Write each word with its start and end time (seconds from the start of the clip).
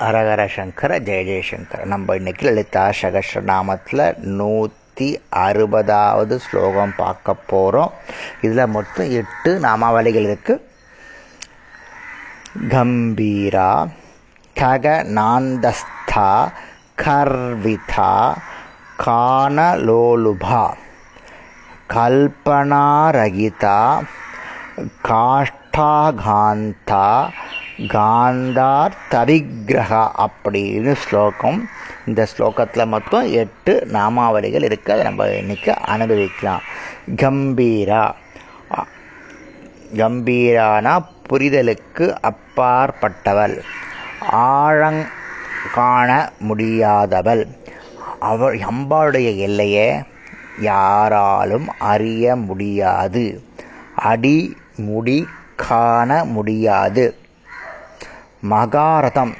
ஹரஹர 0.00 0.46
சங்கர 0.46 0.98
ஜெய 0.98 1.20
ஜெயசங்கர 1.24 1.84
நம்ம 1.84 2.14
இன்னைக்கு 2.14 2.46
லலிதா 2.46 2.90
சகஸ்ரநாமத்தில் 3.00 4.02
நூற்றி 4.30 5.08
அறுபதாவது 5.36 6.36
ஸ்லோகம் 6.36 6.94
பார்க்க 6.96 7.34
போகிறோம் 7.34 7.92
இதில் 8.40 8.66
மொத்தம் 8.66 9.10
எட்டு 9.10 9.58
நாமாவளிகள் 9.58 10.26
இருக்கு. 10.28 10.54
கம்பீரா 12.68 13.70
ககநாந்தஸ்தா 14.56 16.28
கர்விதா 17.04 18.12
கானலோலுபா 18.98 20.64
கல்பனாரகிதா 21.94 23.78
காஷ்டாகாந்தா 25.08 27.06
காந்தார் 27.78 28.90
தரிகிரகா 29.10 30.26
அப்படின்னு 30.26 30.92
ஸ்லோகம். 30.92 31.68
இந்த 32.06 32.26
ஸ்லோகத்தில் 32.36 32.86
மொத்தம் 32.86 33.32
எட்டு 33.32 33.86
நாமாவளிகள் 33.92 34.62
இருக்கு. 34.62 34.92
அதை 34.92 35.04
நம்ம 35.04 35.26
இன்னைக்கு 35.26 35.76
அனுபவிக்கலாம். 35.78 36.60
கம்பீரா. 37.16 38.12
கம்பீரானா 39.94 41.04
புரிதலுக்கு 41.28 42.16
அப்பாற்பட்டவள். 42.20 43.60
ஆழங் 44.30 45.06
காண 45.74 46.32
முடியாதவள். 46.48 47.46
அவள் 48.20 48.58
அம்பாளுடைய 48.58 49.38
எல்லையை 49.38 50.02
யாராலும் 50.60 51.68
அறிய 51.78 52.36
முடியாது. 52.36 53.42
அடி 53.96 54.56
முடி 54.76 55.26
காண 55.56 56.24
முடியாது. 56.24 57.16
மகாரதம் 58.50 59.34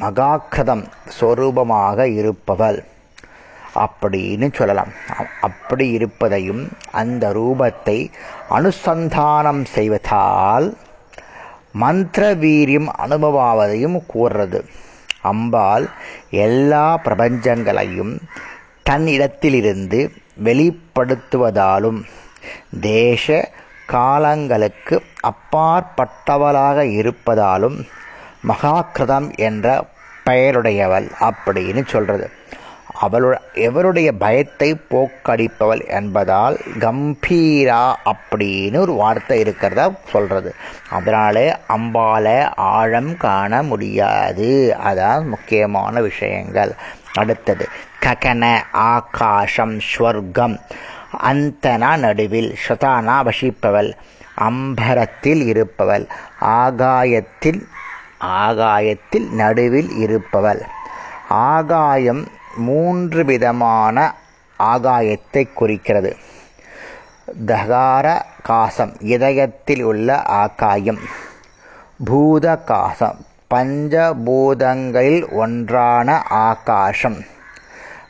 மகாக்கிரதம் 0.00 0.84
சொரூபமாக 1.20 1.98
இருப்பவள். 2.04 2.84
அப்படின்னு 3.74 4.54
சொல்லலாம். 4.54 4.88
அப்படி 5.40 5.90
இருப்பதையும் 5.90 6.68
அந்த 6.90 7.32
ரூபத்தை 7.32 8.10
அனுசந்தானம் 8.50 9.64
செய்வதால் 9.64 10.76
மந்திர 11.72 12.34
வீரியம் 12.34 12.88
அனுபவாவதையும் 12.98 13.98
கூறுறது. 14.14 14.60
அம்பாள் 15.22 15.88
எல்லா 16.30 17.00
பிரபஞ்சங்களையும் 17.04 18.18
தன்னிடத்திலிருந்து 18.90 20.10
வெளிப்படுத்துவதாலும் 20.44 22.02
தேச 22.80 23.52
காலங்களுக்கு 23.86 25.02
அப்பாற்பட்டவளாக 25.22 26.78
இருப்பதாலும் 26.98 27.78
மகாகிருதம் 28.48 29.36
என்ற 29.36 29.86
பெயருடையவள் 30.26 31.10
அப்படின்னு 31.20 31.86
சொல்றது. 31.86 32.30
அவளோட 33.02 33.34
எவருடைய 33.54 34.12
பயத்தை 34.12 34.80
போக்கடிப்பவள் 34.90 35.88
என்பதால் 35.88 36.58
கம்பீரா 36.78 37.92
அப்படின்னு 38.04 38.76
ஒரு 38.76 38.92
வார்த்தை 38.92 39.42
இருக்கிறத 39.42 39.96
சொல்றது. 40.10 40.54
அதனால 40.90 41.58
அம்பால 41.68 42.52
ஆழம் 42.56 43.16
காண 43.16 43.62
முடியாது. 43.62 44.76
அதான் 44.84 45.24
முக்கியமான 45.24 46.00
விஷயங்கள். 46.00 46.72
அடுத்தது 47.14 47.68
ககன 48.02 48.62
ஆகாசம் 48.72 49.78
ஸ்வர்க்கம் 49.78 50.60
அந்தனா 51.22 51.96
நடுவில் 51.96 52.56
ஸ்வதானா 52.68 53.22
வசிப்பவள். 53.22 53.92
அம்பரத்தில் 54.34 55.46
இருப்பவள். 55.46 56.06
ஆகாயத்தில் 56.40 57.66
ஆகாயத்தில் 58.20 59.28
நடுவில் 59.32 59.90
இருப்பவள். 59.96 60.62
ஆகாயம் 61.28 62.22
மூன்று 62.56 63.24
விதமான 63.24 64.14
ஆகாயத்தை 64.58 65.52
குறிக்கிறது. 65.54 66.16
தகார 67.46 68.06
காசம் 68.42 68.92
இதயத்தில் 69.00 69.82
உள்ள 69.82 70.22
ஆகாயம். 70.22 71.00
பூத 72.04 72.56
காசம் 72.56 73.18
பஞ்சபூதங்களில் 73.50 75.22
ஒன்றான 75.34 76.22
ஆகாசம் 76.28 77.18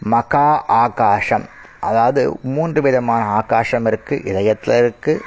மகா 0.00 0.64
ஆகாசம் 0.66 1.44
அதாவது 1.80 2.38
மூன்று 2.42 2.82
விதமான 2.82 3.24
ஆகாசம் 3.24 3.86
இருக்குது 3.86 4.24
இதயத்தில் 4.24 4.74
இருக்குது 4.82 5.24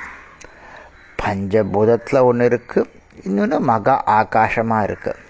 பஞ்சபூதத்தில் 1.20 2.20
ஒன்று 2.22 2.46
இருக்குது 2.46 2.90
இன்னொன்று 3.24 3.60
மகா 3.60 3.96
ஆகாசமாக 4.20 4.88
இருக்குது 4.90 5.28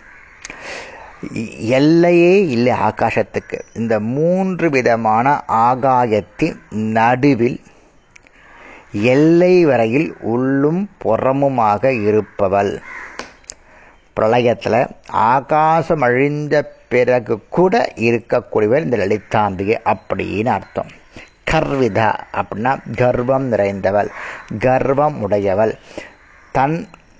எல்லையே 1.77 2.33
இல்லை 2.47 2.73
ஆகாசத்துக்கு. 2.87 3.57
இந்த 3.73 3.99
மூன்று 3.99 4.69
விதமான 4.69 5.43
ஆகாயத்தின் 5.47 6.57
நடுவில் 6.69 7.59
எல்லை 9.13 9.65
வரையில் 9.65 10.09
உள்ளும் 10.33 10.89
புறமுமாக 11.03 11.91
இருப்பவள். 12.07 12.71
பிரளயத்தில் 14.15 14.81
ஆகாசம் 15.09 16.01
அழிந்த 16.01 16.55
பிறகு 16.89 17.35
கூட 17.49 17.73
இருக்கக்கூடியவர் 17.95 18.85
இந்த 18.85 18.97
லலிதாம்பிகை 18.97 19.77
அப்படின்னு 19.93 20.51
அர்த்தம். 20.57 20.91
கர்விதா 21.51 22.09
அப்படின்னா 22.39 22.73
கர்வம் 22.95 23.45
நிறைந்தவள் 23.51 24.09
கர்வம் 24.59 25.17
உடையவள். 25.25 25.73
தன் 26.51 26.77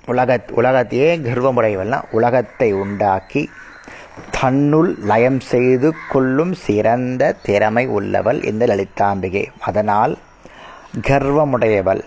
உலக 0.10 0.40
உலகத்தையே 0.52 1.18
கர்வமுடையவெல்லாம் 1.18 2.02
உலகத்தை 2.12 2.74
உண்டாக்கி 2.74 3.50
தன்னுள் 4.42 4.96
லயம் 4.98 5.40
செய்து 5.40 5.94
கொள்ளும் 6.10 6.54
சிறந்த 6.54 7.36
திறமை 7.44 7.88
உள்ளவள் 7.88 8.44
இந்த 8.44 8.66
லலிதாம்பிகை. 8.66 9.46
அதனால் 9.60 10.18
கர்வமுடையவள். 11.02 12.02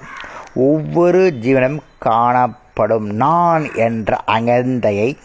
ஒவ்வொரு 0.54 1.38
ஜீவனும் 1.42 1.78
காணப்படும். 1.98 3.06
நான் 3.06 3.74
என்ற 3.74 4.18
அகந்தையை 4.26 5.16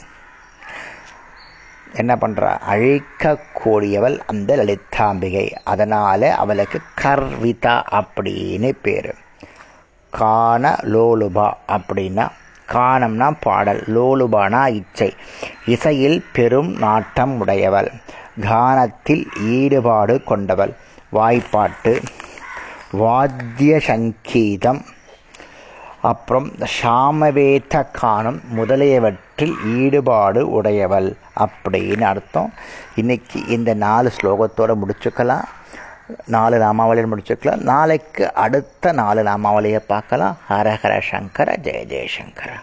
என்ன 1.94 2.16
பண்றா? 2.16 2.58
அழிக்கக்கூடியவள் 2.70 4.20
அந்த 4.28 4.56
லலிதாம்பிகை. 4.56 5.52
அதனால 5.64 6.36
அவளுக்கு 6.36 6.80
கர்விதா 7.02 7.82
அப்படின்னு 7.92 8.72
பேரு. 8.82 9.14
காண 10.10 10.76
லோலுபா 10.82 11.52
அப்படின்னா 11.68 12.28
கானம்னா 12.74 13.38
பாடல் 13.40 13.84
லோலுபானா 13.88 14.68
இச்சை. 14.68 15.16
இசையில் 15.66 16.26
பெரும் 16.34 16.72
நாட்டம் 16.78 17.40
உடையவள். 17.40 17.92
கானத்தில் 18.42 19.26
ஈடுபாடு 19.42 20.24
கொண்டவள். 20.24 20.76
வாய்ப்பாட்டு 21.10 22.02
வாத்திய 22.92 23.80
சங்கீதம் 23.80 24.86
அப்புறம் 26.02 26.52
சாமவேத 26.82 27.86
கானம் 28.02 28.40
முதலியவற்றில் 28.48 29.56
ஈடுபாடு 29.66 30.50
உடையவள் 30.50 31.16
அப்படின்னு 31.40 32.02
அர்த்தம். 32.02 32.54
இன்னைக்கு 32.96 33.46
இந்த 33.48 33.74
நாலு 33.74 34.12
ஸ்லோகத்தோடு 34.22 34.76
முடிச்சுக்கலாம். 34.82 35.44
நாலு 36.26 36.58
நாமாவளியை 36.58 37.06
முடிச்சுக்கலாம். 37.14 37.62
நாளைக்கு 37.62 38.34
அடுத்த 38.34 38.92
நாலு 38.92 39.24
நாமாவளியை 39.24 39.80
பார்க்கலாம். 39.88 40.38
ஹரஹர 40.50 41.02
சங்கர 41.12 41.56
ஜெய 41.64 41.82
ஜெயசங்கர 41.94 42.52